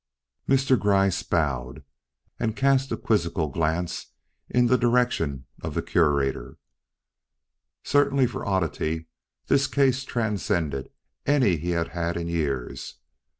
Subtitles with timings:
[0.49, 0.79] Mr.
[0.79, 1.83] Gryce bowed,
[2.39, 4.07] and cast a quizzical glance
[4.49, 6.57] in the direction of the Curator.
[7.83, 9.05] Certainly for oddity
[9.45, 10.89] this case transcended
[11.27, 12.95] any he had had in years.